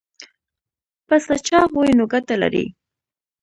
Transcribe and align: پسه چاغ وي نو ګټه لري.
پسه 1.07 1.35
چاغ 1.47 1.69
وي 1.79 1.91
نو 1.97 2.05
ګټه 2.13 2.35
لري. 2.41 2.65